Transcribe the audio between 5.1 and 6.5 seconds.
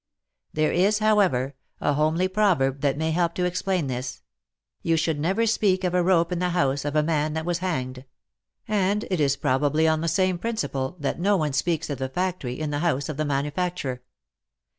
never speak of a rope in the